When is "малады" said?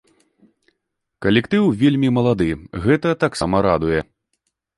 2.17-2.49